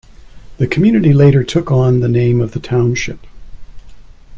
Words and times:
The 0.57 0.65
community 0.65 1.13
later 1.13 1.43
took 1.43 1.71
on 1.71 1.99
the 1.99 2.09
name 2.09 2.41
of 2.41 2.53
the 2.53 2.59
township. 2.59 3.19